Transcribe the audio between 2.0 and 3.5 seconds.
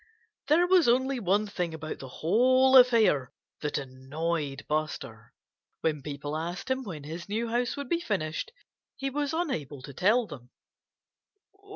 whole affair